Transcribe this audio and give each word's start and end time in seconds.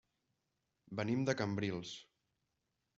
Venim 1.01 1.27
de 1.29 1.37
Cambrils. 1.45 1.95